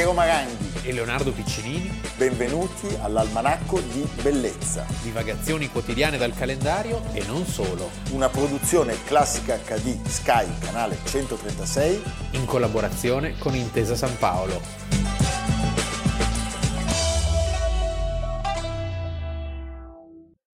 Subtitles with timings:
[0.00, 2.00] Piero Maranghi e Leonardo Piccinini.
[2.16, 4.86] Benvenuti all'Almanacco di Bellezza.
[5.02, 7.90] Divagazioni quotidiane dal calendario e non solo.
[8.12, 12.02] Una produzione classica HD Sky, canale 136.
[12.30, 14.62] In collaborazione con Intesa San Paolo.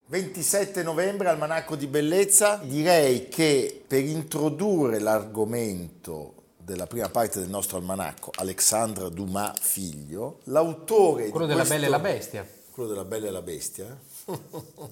[0.07, 6.36] 27 novembre Almanacco di Bellezza, direi che per introdurre l'argomento
[6.67, 11.75] della prima parte del nostro almanacco, Alexandre Dumas figlio, l'autore quello della questo...
[11.75, 12.47] Bella e la Bestia.
[12.71, 13.99] Quello della Bella e la Bestia.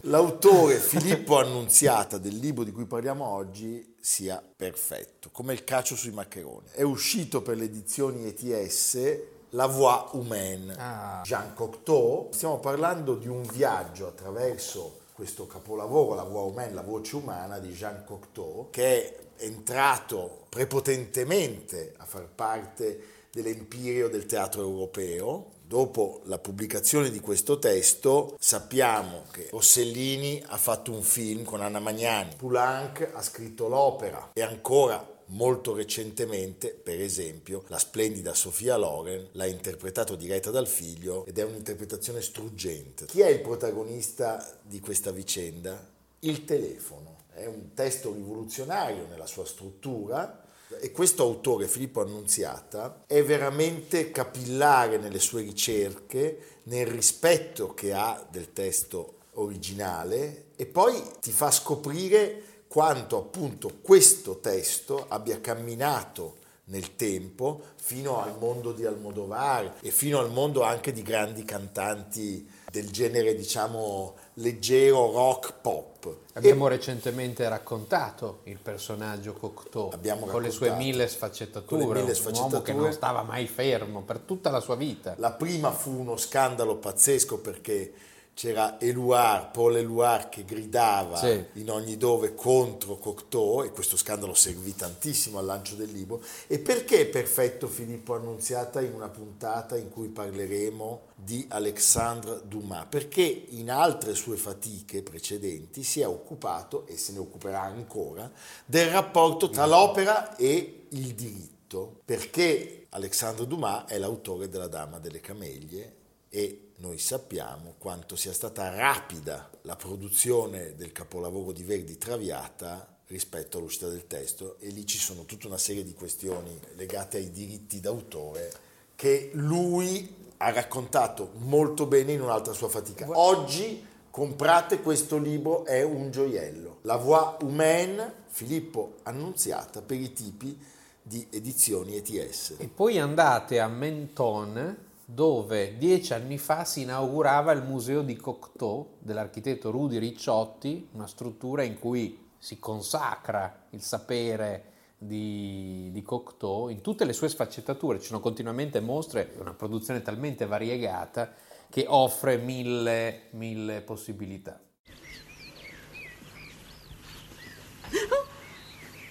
[0.04, 6.12] L'autore Filippo Annunziata del libro di cui parliamo oggi sia perfetto, come il cacio sui
[6.12, 6.70] maccheroni.
[6.72, 9.20] È uscito per le edizioni ETS
[9.50, 11.22] La Voix Humaine, Ah.
[11.26, 12.30] Jean Cocteau.
[12.32, 17.70] Stiamo parlando di un viaggio attraverso questo capolavoro, La Voix Humaine, la voce umana di
[17.70, 25.54] Jean Cocteau, che è entrato prepotentemente a far parte dell'empirio del teatro europeo.
[25.66, 31.80] Dopo la pubblicazione di questo testo sappiamo che Rossellini ha fatto un film con Anna
[31.80, 39.30] Magnani, Poulenc ha scritto l'opera e ancora molto recentemente, per esempio, la splendida Sofia Loren
[39.32, 43.06] l'ha interpretato diretta dal figlio ed è un'interpretazione struggente.
[43.06, 45.94] Chi è il protagonista di questa vicenda?
[46.20, 47.24] Il telefono.
[47.34, 50.44] È un testo rivoluzionario nella sua struttura
[50.80, 58.26] e questo autore, Filippo Annunziata, è veramente capillare nelle sue ricerche, nel rispetto che ha
[58.30, 66.98] del testo originale e poi ti fa scoprire quanto appunto questo testo abbia camminato nel
[66.98, 72.92] tempo fino al mondo di Almodovar e fino al mondo anche di grandi cantanti del
[72.92, 76.18] genere diciamo leggero rock pop.
[76.34, 82.10] Abbiamo recentemente raccontato il personaggio Cocteau Abbiamo con le sue mille sfaccettature, mille un uomo
[82.10, 82.74] che sfaccettature.
[82.74, 85.16] non stava mai fermo per tutta la sua vita.
[85.20, 87.94] La prima fu uno scandalo pazzesco perché
[88.36, 91.46] c'era Eluard, Paul Eluard che gridava Sì.
[91.54, 96.22] in ogni dove contro Cocteau e questo scandalo servì tantissimo al lancio del libro.
[96.48, 102.88] E perché è perfetto Filippo Annunziata in una puntata in cui parleremo di Alexandre Dumas?
[102.90, 108.30] Perché in altre sue fatiche precedenti si è occupato e se ne occuperà ancora
[108.66, 115.22] del rapporto tra l'opera e il diritto, perché Alexandre Dumas è l'autore della Dama delle
[115.22, 115.95] Cameglie
[116.36, 123.58] e noi sappiamo quanto sia stata rapida la produzione del capolavoro di Verdi Traviata rispetto
[123.58, 127.80] all'uscita del testo e lì ci sono tutta una serie di questioni legate ai diritti
[127.80, 128.52] d'autore
[128.98, 133.08] che lui ha raccontato molto bene in un'altra sua fatica.
[133.14, 136.80] Oggi comprate questo libro, è un gioiello.
[136.82, 140.60] La Voix Humaine, Filippo Annunziata, per i tipi
[141.02, 142.56] di edizioni ETS.
[142.58, 148.98] E poi andate a Menton dove dieci anni fa si inaugurava il museo di Cocteau
[149.00, 156.82] dell'architetto Rudy Ricciotti, una struttura in cui si consacra il sapere di, di Cocteau in
[156.82, 158.00] tutte le sue sfaccettature.
[158.00, 161.34] Ci sono continuamente mostre, è una produzione talmente variegata
[161.70, 164.60] che offre mille, mille possibilità.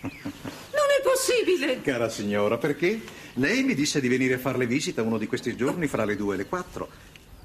[0.01, 1.81] Non è possibile!
[1.83, 3.01] Cara signora, perché?
[3.35, 6.35] Lei mi disse di venire a farle visita uno di questi giorni fra le due
[6.35, 6.89] e le quattro.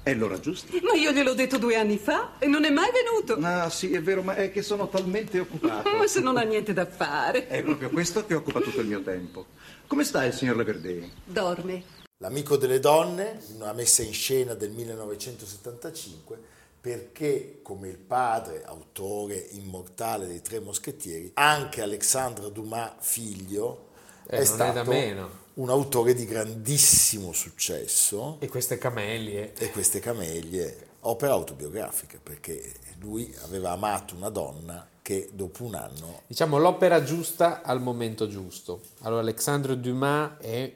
[0.02, 0.72] È l'ora giusta.
[0.82, 3.36] Ma io gliel'ho detto due anni fa e non è mai venuto.
[3.44, 5.90] Ah, sì, è vero, ma è che sono talmente occupato.
[5.96, 7.48] Ma se non ha niente da fare.
[7.48, 9.46] È proprio questo che occupa tutto il mio tempo.
[9.86, 11.10] Come sta il signor Leverdey?
[11.24, 11.82] Dorme.
[12.18, 16.38] L'amico delle donne, una messa in scena del 1975,
[16.80, 23.88] perché come il padre, autore immortale dei Tre Moschettieri, anche Alexandre Dumas figlio
[24.26, 25.30] Eh, è non è stato da meno.
[25.60, 29.52] Un autore di grandissimo successo E queste camellie.
[29.58, 36.22] e queste cameglie, opera autobiografica, perché lui aveva amato una donna che dopo un anno
[36.26, 38.80] Diciamo l'opera giusta al momento giusto.
[39.00, 40.72] Allora, Alexandre Dumas è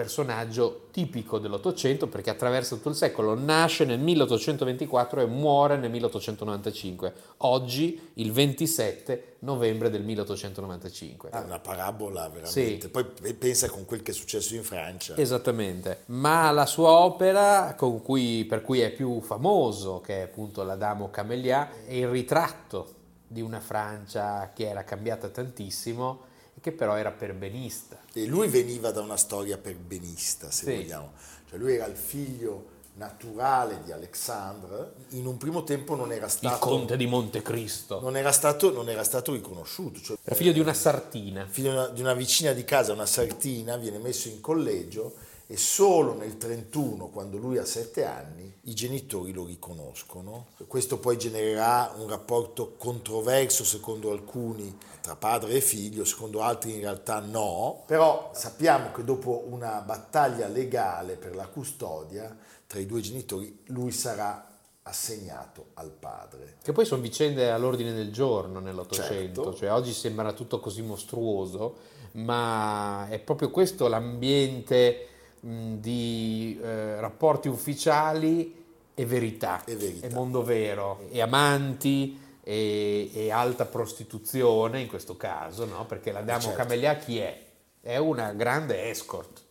[0.00, 7.12] personaggio tipico dell'Ottocento perché attraversa tutto il secolo, nasce nel 1824 e muore nel 1895,
[7.38, 11.28] oggi il 27 novembre del 1895.
[11.28, 12.80] è una parabola veramente.
[12.80, 12.88] Sì.
[12.88, 15.16] Poi pe- pensa con quel che è successo in Francia.
[15.18, 20.62] Esattamente, ma la sua opera con cui- per cui è più famoso, che è appunto
[20.62, 22.94] la Dame aux Camélias, è il ritratto
[23.26, 26.28] di una Francia che era cambiata tantissimo
[26.60, 27.98] che però era perbenista.
[28.12, 30.74] E lui veniva da una storia perbenista, se Sì.
[30.76, 31.12] vogliamo.
[31.48, 34.92] Cioè lui era il figlio naturale di Alexandre.
[35.10, 38.00] In un primo tempo non era Il stato, conte di Montecristo.
[38.00, 40.00] non era stato, non era stato riconosciuto.
[40.00, 41.46] Cioè, Era figlio di una sartina.
[41.48, 45.14] figlio di una vicina di casa, una sartina, viene messo in collegio
[45.50, 50.46] e solo nel 31, quando lui ha 7 anni, i genitori lo riconoscono.
[50.68, 56.80] Questo poi genererà un rapporto controverso secondo alcuni tra padre e figlio, secondo altri in
[56.82, 62.32] realtà no, però sappiamo che dopo una battaglia legale per la custodia
[62.68, 64.46] tra i due genitori lui sarà
[64.82, 66.58] assegnato al padre.
[66.62, 69.58] Che poi sono vicende all'ordine del giorno nell'Ottocento, Certo.
[69.58, 71.74] cioè oggi sembra tutto così mostruoso,
[72.12, 75.06] ma è proprio questo l'ambiente
[75.40, 78.56] mh, di eh, rapporti ufficiali
[78.94, 80.08] e verità, E verità.
[80.14, 85.86] mondo vero, e amanti e, e alta prostituzione in questo caso, no?
[85.86, 86.56] perché la Damo Certo.
[86.56, 87.48] Camellia chi è?
[87.80, 89.42] È una grande escort.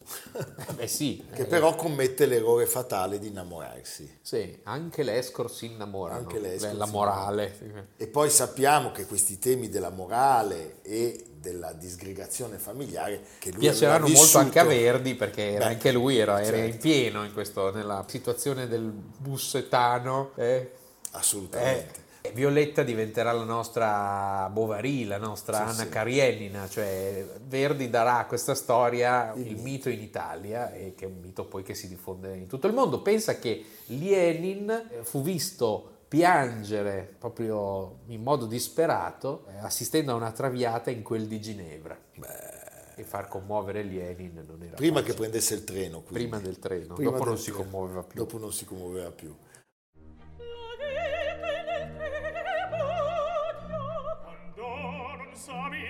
[0.69, 4.19] Eh Beh sì, Che eh, però commette l'errore fatale di innamorarsi.
[4.21, 7.91] sì, anche le escort si innamorano, Anche le escort la morale.
[7.97, 14.07] E poi sappiamo che questi temi della morale e della disgregazione familiare che lui piaceranno
[14.07, 16.79] molto anche a Verdi perché Beh, anche lui era, era in certo.
[16.81, 20.31] pieno in questo, nella situazione del bussetano.
[20.35, 20.71] eh.
[21.11, 21.99] Assolutamente.
[21.99, 25.89] Eh, Violetta diventerà la nostra Bovary, la nostra Sì, Anna sì.
[25.89, 31.19] Karenina, cioè Verdi darà a questa storia il mito in Italia e che è un
[31.21, 33.01] mito poi che si diffonde in tutto il mondo.
[33.01, 40.31] Pensa che Lenin eh, fu visto piangere proprio in modo disperato eh, assistendo a una
[40.31, 41.97] traviata in quel di Ginevra.
[42.95, 45.17] E far commuovere Lenin non era Prima che facile.
[45.19, 46.01] prendesse il treno.
[46.01, 46.13] quindi.
[46.27, 47.63] Prima del treno, Prima dopo del non si treno.
[47.63, 48.19] commuoveva più.
[48.19, 49.33] Dopo non si commuoveva più.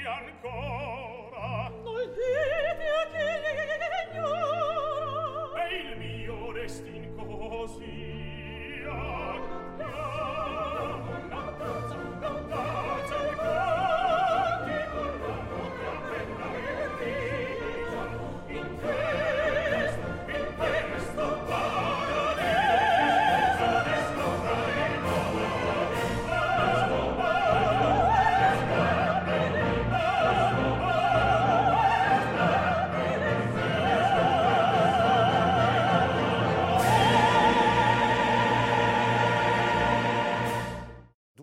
[0.09, 1.69] ancora.
[1.83, 5.67] Non dite che ignora.
[5.67, 8.83] E il mio restin così.
[8.89, 9.37] ah,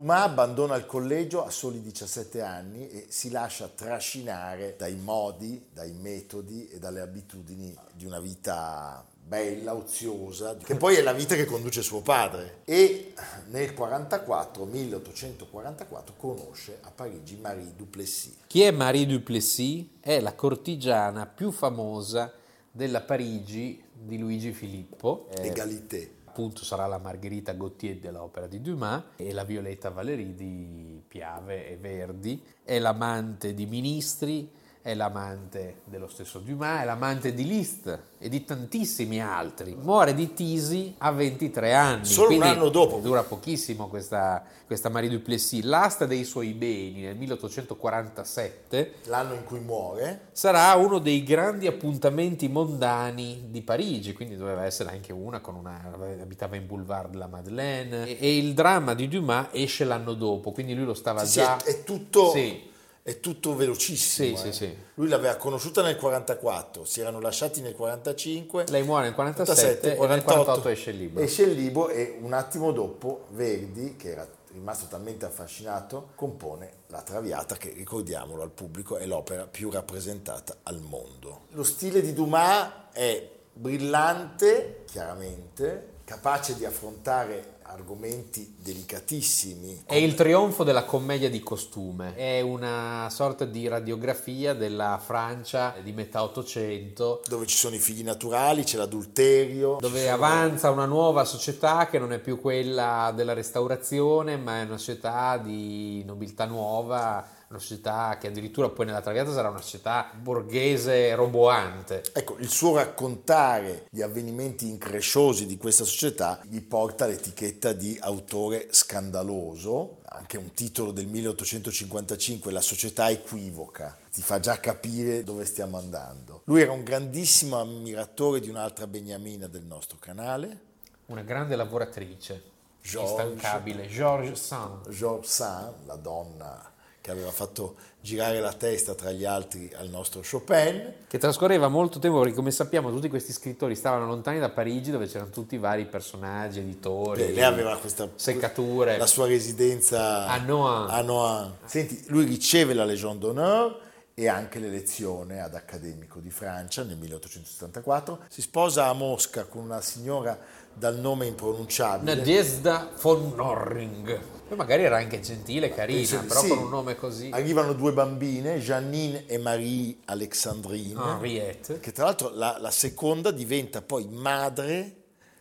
[0.06, 5.90] Dumas abbandona il collegio a soli 17 anni e si lascia trascinare dai modi, dai
[5.94, 11.44] metodi e dalle abitudini di una vita bella, oziosa, che poi è la vita che
[11.44, 12.58] conduce suo padre.
[12.66, 13.14] E
[13.50, 18.36] nel 44, 1844, conosce a Parigi Marie Duplessis.
[18.46, 19.86] Chi è Marie Duplessis?
[19.98, 22.32] È la cortigiana più famosa
[22.70, 25.26] della Parigi di Luigi Filippo.
[25.36, 26.15] Egalité.
[26.36, 31.78] Appunto sarà la Margherita Gautier dell'opera di Dumas e la Violetta Valéry di Piave e
[31.78, 32.42] Verdi.
[32.62, 34.46] È l'amante di Ministri,
[34.86, 39.74] è l'amante dello stesso Dumas, è l'amante di Liszt e di tantissimi altri.
[39.74, 42.04] Muore di tisi a 23 anni.
[42.04, 42.98] Solo un anno dopo.
[42.98, 45.64] Dura pochissimo questa, questa Marie Duplessis.
[45.64, 52.46] L'asta dei suoi beni nel 1847 L'anno in cui muore, sarà uno dei grandi appuntamenti
[52.46, 55.82] mondani di Parigi, quindi doveva essere anche una con una
[56.22, 60.52] abitava in Boulevard de la Madeleine e, e il dramma di Dumas esce l'anno dopo,
[60.52, 62.30] quindi lui lo stava sì, sì, già è, è tutto...
[62.30, 62.74] Sì.
[63.06, 64.36] È tutto velocissimo.
[64.36, 64.52] Sì, eh.
[64.52, 64.76] sì, sì.
[64.94, 68.64] Lui l'aveva conosciuta nel 44, si erano lasciati nel 45.
[68.66, 71.22] Lei muore nel 47 e nel 48 esce il libro.
[71.22, 77.00] Esce il libro e un attimo dopo Verdi, che era rimasto talmente affascinato, compone La
[77.02, 81.42] Traviata, che ricordiamolo al pubblico è l'opera più rappresentata al mondo.
[81.50, 89.82] Lo stile di Dumas è brillante, chiaramente, capace di affrontare argomenti delicatissimi.
[89.86, 95.90] È il trionfo della commedia di costume, è una sorta di radiografia della Francia di
[95.90, 97.22] metà Ottocento.
[97.26, 102.12] Dove ci sono i figli naturali, c'è l'adulterio, dove avanza una nuova società che non
[102.12, 108.26] è più quella della restaurazione, ma è una società di nobiltà nuova, una società che
[108.26, 112.02] addirittura poi nella Traviata sarà una società borghese roboante.
[112.12, 118.66] Ecco, il suo raccontare gli avvenimenti incresciosi di questa società gli porta l'etichetta di autore
[118.70, 125.78] scandaloso, anche un titolo del 1855, La società equivoca, ti fa già capire dove stiamo
[125.78, 126.42] andando.
[126.44, 130.64] Lui era un grandissimo ammiratore di un'altra beniamina del nostro canale,
[131.06, 132.42] Una grande lavoratrice,
[132.82, 133.10] Georges.
[133.10, 134.88] instancabile, Georges Sand.
[134.90, 136.70] Georges Sand, la donna
[137.06, 142.00] che aveva fatto girare la testa tra gli altri al nostro Chopin, che trascorreva molto
[142.00, 145.58] tempo perché come sappiamo tutti questi scrittori stavano lontani da Parigi dove c'erano tutti i
[145.58, 148.98] vari personaggi, editori, Beh, lei aveva questa seccature.
[148.98, 150.90] la sua residenza A Nohant.
[150.90, 151.54] a Nohant.
[151.66, 153.78] Senti, lui riceve la Légion d'honneur
[154.12, 158.24] e anche l'elezione ad accademico di Francia nel 1874.
[158.28, 160.36] Si sposa a Mosca con una signora
[160.74, 162.16] dal nome impronunciabile.
[162.16, 164.20] Nadiezda von Norring.
[164.48, 166.48] Poi magari era anche gentile, carina, Penso di però sì.
[166.48, 167.30] con un nome così.
[167.32, 171.80] Arrivano due bambine, Jeannine e Marie Alexandrine, Henriette.
[171.80, 174.94] che tra l'altro la, la seconda diventa poi madre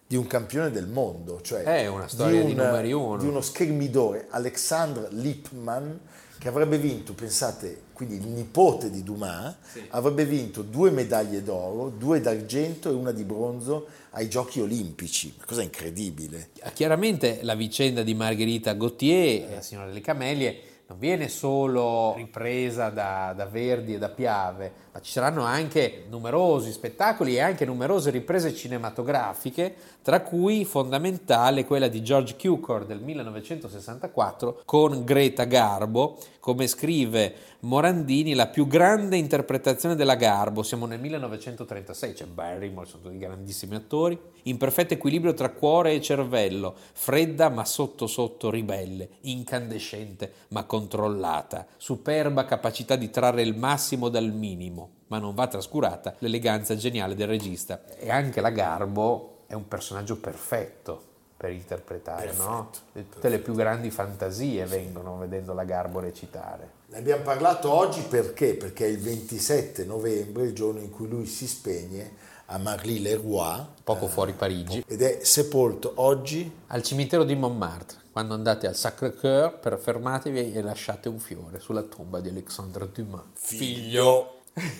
[0.07, 3.17] di un campione del mondo, cioè È una storia di numeri uno.
[3.17, 5.91] di uno schermidore, Alexandre Lippmann,
[6.37, 9.55] che avrebbe vinto, pensate, quindi il nipote di Dumas,
[9.89, 15.45] avrebbe vinto due medaglie d'oro, due d'argento e una di bronzo ai giochi olimpici, una
[15.45, 16.49] cosa incredibile.
[16.73, 23.33] Chiaramente la vicenda di Margherita Gautier, la signora delle Camelie, non viene solo ripresa da,
[23.35, 28.55] da Verdi e da Piave, ma ci saranno anche numerosi spettacoli e anche numerose riprese
[28.55, 37.55] cinematografiche, tra cui fondamentale quella di George Cukor del 1964 con Greta Garbo, come scrive
[37.65, 43.75] Morandini, la più grande interpretazione della Garbo, siamo nel 1936, c'è Barrymore, sono tutti grandissimi
[43.75, 50.65] attori, in perfetto equilibrio tra cuore e cervello, fredda ma sotto sotto ribelle, incandescente ma
[50.65, 57.15] controllata, superba capacità di trarre il massimo dal minimo, ma non va trascurata l'eleganza geniale
[57.15, 57.83] del regista.
[57.97, 62.69] E anche la Garbo è un personaggio perfetto per interpretare, no?
[62.93, 66.83] Tutte le più grandi fantasie vengono vedendo la Garbo recitare.
[66.87, 68.55] Ne abbiamo parlato oggi perché?
[68.55, 74.07] Perché è il 27 novembre, il giorno in cui lui si spegne a Marly-le-Roi Poco
[74.07, 74.83] fuori Parigi.
[74.87, 80.61] ed è sepolto oggi Al cimitero di Montmartre, quando andate al Sacré-Cœur, per fermatevi e
[80.61, 83.23] lasciate un fiore sulla tomba di Alexandre Dumas.
[83.33, 84.34] figlio,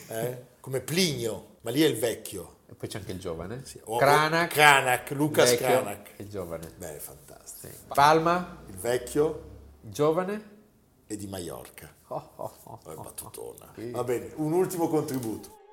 [0.08, 0.44] eh?
[0.60, 2.54] come Plinio, ma lì è il vecchio.
[2.68, 3.64] E poi c'è anche il giovane.
[3.86, 4.52] O- Cranach.
[4.54, 6.10] Cranach, Lucas vecchio Cranach.
[6.18, 6.68] e Il giovane.
[6.78, 7.74] Beh, fantastico.
[7.94, 9.44] Palma, Il vecchio
[9.82, 10.54] il giovane.
[11.08, 11.94] è di Maiorca.
[12.08, 13.02] Oh, oh, oh, Oh, oh.
[13.02, 13.72] battutona.
[13.76, 13.92] Sì.
[13.92, 15.64] Va bene, un ultimo contributo.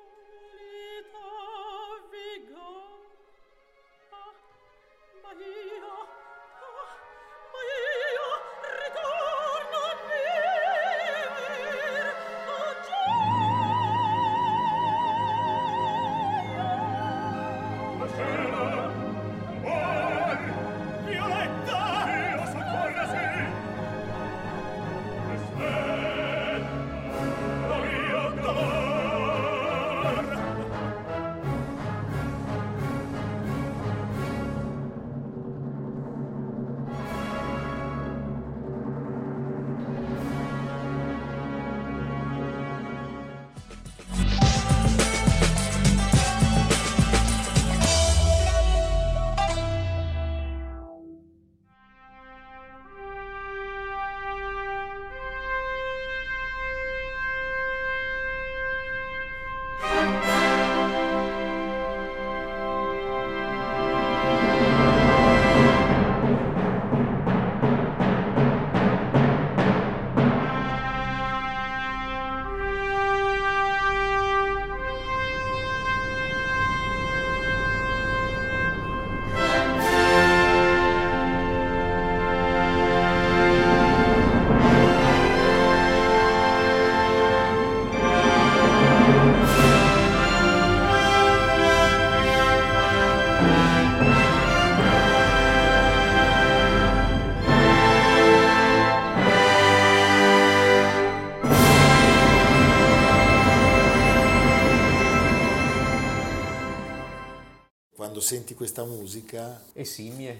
[108.23, 110.39] Senti questa musica, E simmie.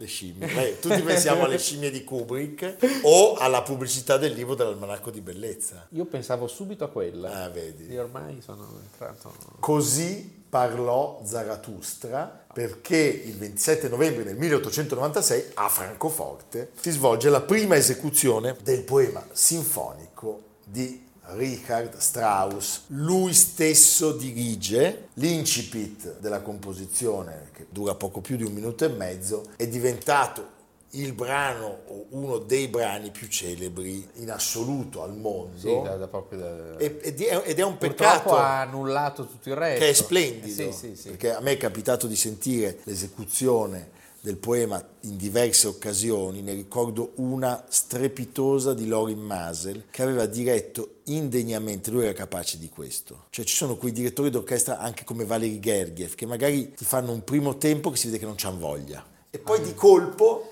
[0.00, 0.46] le scimmie.
[0.52, 5.86] Beh, tutti pensiamo alle scimmie di Kubrick o alla pubblicità del libro dell'almanacco di bellezza.
[5.90, 7.44] Io pensavo subito a quella.
[7.44, 7.88] Ah, vedi.
[7.88, 9.32] E ormai sono entrato.
[9.60, 17.76] Così parlò Zarathustra perché il 27 novembre del 1896 a Francoforte si svolge la prima
[17.76, 22.82] esecuzione del poema sinfonico di Richard Strauss.
[22.88, 29.44] Lui stesso dirige l'incipit della composizione, che dura poco più di un minuto e mezzo,
[29.56, 30.56] è diventato
[30.92, 35.58] il brano o uno dei brani più celebri in assoluto al mondo.
[35.58, 39.54] Sì, da, da proprio da- ed è ed è un peccato ha annullato tutto il
[39.54, 39.80] resto.
[39.84, 41.08] che è splendido, Eh, sì, sì.
[41.10, 47.12] perché a me è capitato di sentire l'esecuzione del poema in diverse occasioni, ne ricordo
[47.16, 53.44] una strepitosa di Lorin Masel che aveva diretto indegnamente, lui era capace di questo, cioè
[53.44, 57.56] ci sono quei direttori d'orchestra anche come Valery Gergiev che magari ti fanno un primo
[57.56, 59.04] tempo che si vede che non c'hanno voglia.
[59.30, 60.47] E poi di colpo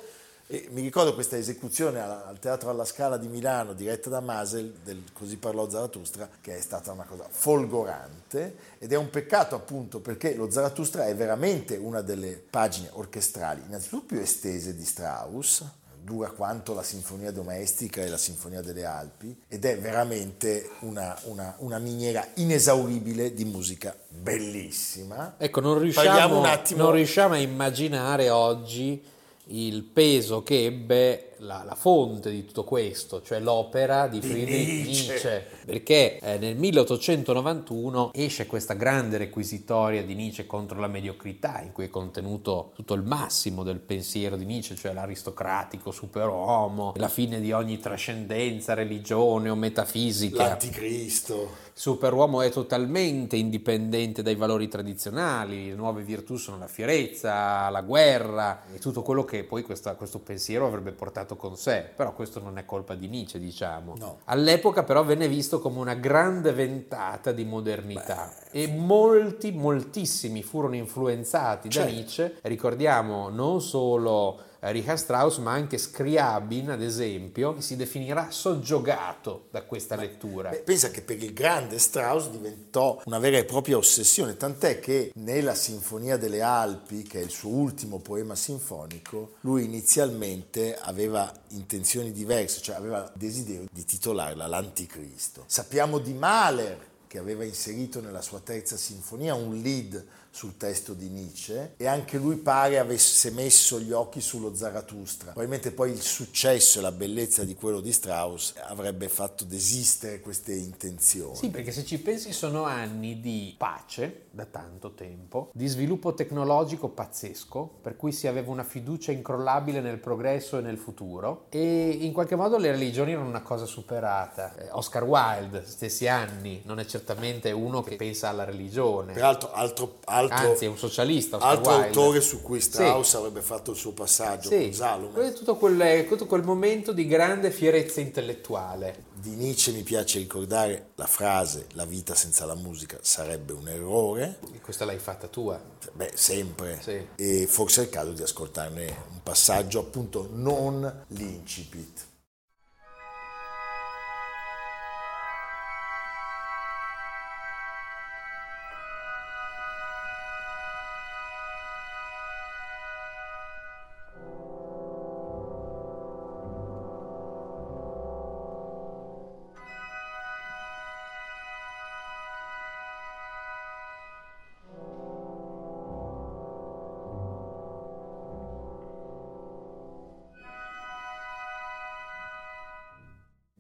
[0.49, 5.03] E mi ricordo questa esecuzione al, Teatro alla Scala di Milano, diretta da Masel, del
[5.13, 10.37] Così parlò Zarathustra, che è stata una cosa folgorante ed è un peccato appunto perché
[10.37, 15.65] lo Zarathustra è veramente una delle pagine orchestrali, innanzitutto più estese di Strauss,
[16.01, 21.57] dura quanto la sinfonia domestica e la sinfonia delle Alpi ed è veramente una, una,
[21.59, 25.35] una miniera inesauribile di musica bellissima.
[25.39, 29.15] Ecco, non riusciamo, non riusciamo a immaginare oggi
[29.49, 35.07] il peso che ebbe la, la fonte di tutto questo, cioè l'opera di Friedrich Nietzsche.
[35.07, 41.73] Nietzsche, perché eh, nel 1891 esce questa grande requisitoria di Nietzsche contro la mediocrità, in
[41.73, 47.41] cui è contenuto tutto il massimo del pensiero di Nietzsche, cioè l'aristocratico superuomo, la fine
[47.41, 50.49] di ogni trascendenza, religione o metafisica.
[50.49, 51.65] L'anticristo.
[51.79, 58.63] Superuomo è totalmente indipendente dai valori tradizionali, le nuove virtù sono la fierezza, la guerra
[58.73, 61.89] e tutto quello che poi questa- questo pensiero avrebbe portato con sé.
[61.95, 63.95] Però questo non è colpa di Nietzsche, diciamo.
[63.97, 64.19] No.
[64.25, 71.69] All'epoca però venne visto come una grande ventata di modernità e molti, moltissimi furono influenzati
[71.69, 71.91] da Certo.
[71.93, 72.39] Nietzsche.
[72.43, 74.39] Ricordiamo non solo
[74.71, 80.51] Richard Strauss, ma anche Scriabin, ad esempio, che si definirà soggiogato da questa lettura.
[80.51, 85.13] Beh, pensa che per il grande Strauss diventò una vera e propria ossessione, tant'è che
[85.17, 92.13] nella Sinfonia delle Alpi, che è il suo ultimo poema sinfonico, lui inizialmente aveva intenzioni
[92.13, 95.45] diverse, cioè aveva desiderio di titolarla L'Anticristo.
[95.47, 100.05] Sappiamo di Mahler che aveva inserito nella sua terza sinfonia un lead
[100.37, 105.33] sul testo di Nietzsche e anche lui pare avesse messo gli occhi sullo Zarathustra.
[105.33, 110.53] Probabilmente poi il successo e la bellezza di quello di Strauss avrebbe fatto desistere queste
[110.53, 111.37] intenzioni.
[111.37, 116.91] Sì, perché se ci pensi sono anni di pace da tanto tempo, di sviluppo tecnologico
[116.91, 122.13] pazzesco, per cui si aveva una fiducia incrollabile nel progresso e nel futuro e in
[122.13, 124.55] qualche modo le religioni erano una cosa superata.
[124.57, 129.15] Eh, Oscar Wilde, stessi anni, non è certamente uno che pensa alla religione.
[129.15, 131.87] Peraltro altro, altro, Anzi, è un socialista, altro Wilde.
[131.87, 133.17] autore su cui Strauss Sì.
[133.17, 137.51] avrebbe fatto il suo passaggio Sì, quello è tutto quel, tutto quel momento di grande
[137.51, 139.05] fierezza intellettuale.
[139.15, 144.39] Di Nietzsche mi piace ricordare la frase la vita senza la musica sarebbe un errore,
[144.55, 145.61] E questa l'hai fatta tua.
[145.93, 147.07] beh sempre, Sì.
[147.17, 152.05] e forse è il caso di ascoltarne un passaggio appunto non l'incipit.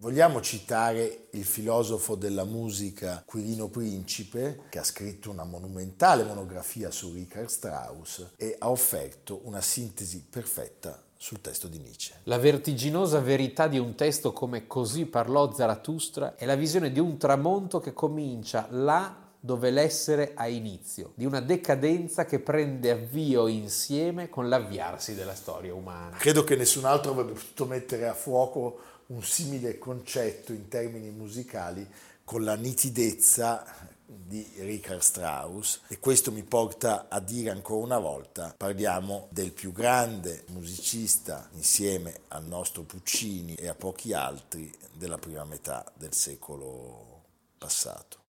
[0.06, 7.12] Vogliamo citare il filosofo della musica Quirino Principe, che ha scritto una monumentale monografia su
[7.12, 12.20] Richard Strauss e ha offerto una sintesi perfetta sul testo di Nietzsche.
[12.22, 17.18] La vertiginosa verità di un testo come Così parlò Zarathustra è la visione di un
[17.18, 24.28] tramonto che comincia là dove l'essere ha inizio, di una decadenza che prende avvio insieme
[24.28, 26.16] con l'avviarsi della storia umana.
[26.16, 31.86] Credo che nessun altro avrebbe potuto mettere a fuoco un simile concetto in termini musicali
[32.24, 33.64] con la nitidezza
[34.04, 39.70] di Richard Strauss e questo mi porta a dire ancora una volta parliamo del più
[39.70, 47.22] grande musicista insieme al nostro Puccini e a pochi altri della prima metà del secolo
[47.58, 48.25] passato.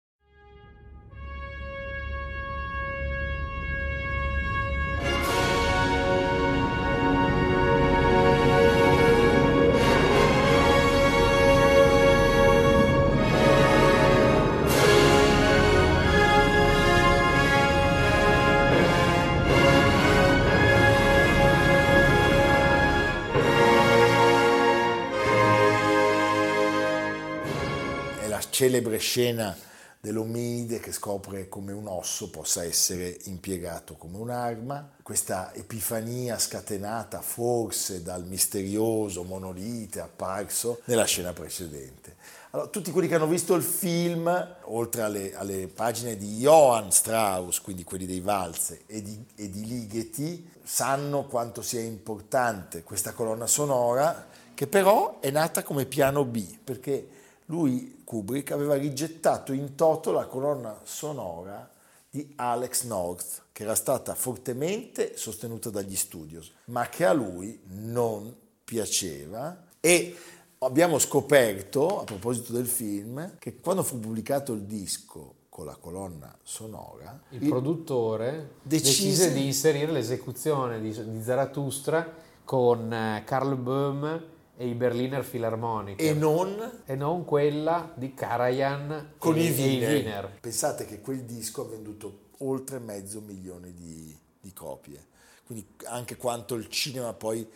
[29.07, 29.55] Scena
[30.01, 38.03] dell'ominide che scopre come un osso possa essere impiegato come un'arma, questa epifania scatenata forse
[38.03, 42.15] dal misterioso monolite apparso nella scena precedente.
[42.51, 47.61] Allora, tutti quelli che hanno visto il film, oltre alle, alle pagine di Johann Strauss,
[47.61, 53.47] quindi quelli dei valse, e di, e di Ligeti, sanno quanto sia importante questa colonna
[53.47, 57.16] sonora, che però è nata come piano B, perché
[57.47, 61.69] lui, Kubrick, aveva rigettato in toto la colonna sonora
[62.09, 68.33] di Alex North, che era stata fortemente sostenuta dagli studios, ma che a lui non
[68.63, 69.65] piaceva.
[69.79, 70.15] E
[70.59, 76.35] abbiamo scoperto, a proposito del film, che quando fu pubblicato il disco con la colonna
[76.43, 84.35] sonora, Il produttore Decise- decise di inserire l'esecuzione di, di Zarathustra con eh, Karl Böhm
[84.59, 89.89] e i Berliner Philharmoniker e non e non quella di Karajan con e, i Wiener.
[89.93, 90.39] Wiener.
[90.41, 95.05] Pensate che quel disco ha venduto oltre mezzo milione di, di copie,
[95.45, 97.47] quindi anche quanto il cinema poi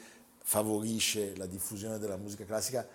[0.44, 2.88] favorisce la diffusione della musica classica,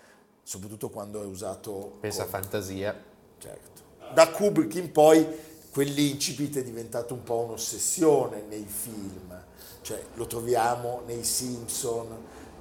[0.43, 3.03] soprattutto quando è usato Pensa a con- fantasia.
[3.39, 3.85] certo.
[4.15, 5.27] Da Kubrick in poi
[5.71, 9.37] quell'incipit è diventato un po' un'ossessione nei film,
[9.83, 12.07] cioè lo troviamo nei Simpson,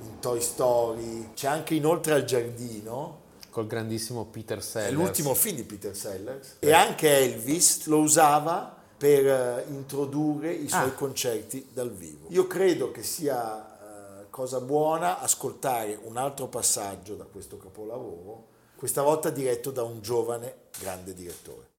[0.06, 4.94] in Toy Story, c'è anche inoltre al giardino, Col grandissimo Peter è Sellers.
[4.94, 10.88] l'ultimo film di Peter Sellers, e anche Elvis lo usava per eh, introdurre i suoi
[10.90, 10.94] Ah.
[10.94, 12.28] concerti dal vivo.
[12.30, 19.02] Io credo che sia eh, cosa buona ascoltare un altro passaggio da questo capolavoro, questa
[19.02, 21.70] volta diretto da un giovane grande direttore.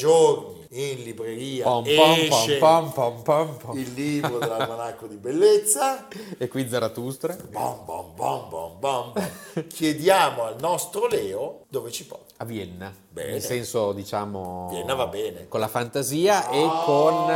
[0.00, 6.06] Giorni in libreria Pom, pom, pom, pom, pom, il libro dell'almanacco di bellezza.
[6.38, 7.36] E qui Zarathustra.
[7.50, 9.12] Bom, bom, bom, bom, bom.
[9.66, 12.34] Chiediamo al nostro Leo dove ci porta.
[12.38, 13.32] a Vienna, Bene.
[13.32, 15.48] nel senso diciamo Vienna va bene.
[15.48, 17.30] con la fantasia e, con,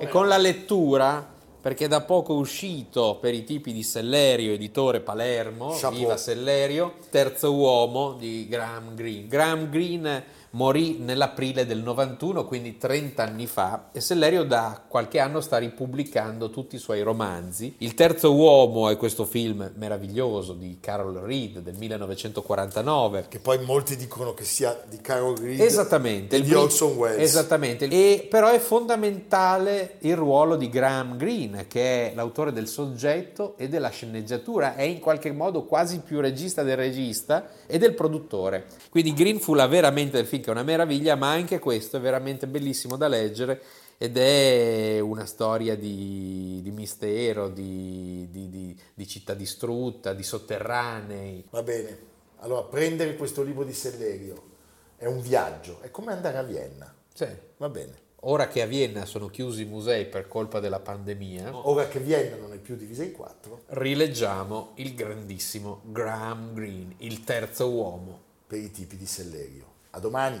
[0.00, 0.08] e beh.
[0.08, 1.30] con la lettura
[1.62, 5.92] perché da poco è uscito per i tipi di Sellerio, editore Palermo, Chapeau.
[6.00, 9.28] viva Sellerio, Terzo uomo di Graham Greene.
[9.28, 15.40] Graham Greene morì nell'aprile del 91, quindi 30 anni fa, e Sellerio da qualche anno
[15.40, 17.76] sta ripubblicando tutti i suoi romanzi.
[17.78, 23.96] Il Terzo uomo è questo film meraviglioso di Carol Reed del 1949, Che poi molti
[23.96, 27.22] dicono che sia di Carol Reed Esattamente, e il di Orson Welles.
[27.22, 33.56] Esattamente, e però è fondamentale il ruolo di Graham Greene, che è l'autore del soggetto
[33.56, 38.66] e della sceneggiatura, è in qualche modo quasi più regista del regista e del produttore.
[38.90, 41.96] Quindi Greene fu la vera mente del film, che è una meraviglia, ma anche questo
[41.96, 43.62] è veramente bellissimo da leggere
[43.98, 51.46] ed è una storia di, di mistero, di, di- di- di città distrutta, di sotterranei.
[51.50, 51.98] Va bene.
[52.38, 54.50] Allora, prendere questo libro di Sellerio
[54.96, 56.92] è un viaggio, è come andare a Vienna.
[57.14, 57.26] Sì.
[57.58, 58.00] Va bene.
[58.24, 62.36] Ora che a Vienna sono chiusi i musei per colpa della pandemia, Ora che Vienna
[62.36, 68.20] non è più divisa in quattro, rileggiamo il grandissimo Graham Greene, il terzo uomo.
[68.46, 69.64] per i tipi di Sellerio.
[69.90, 70.40] A domani.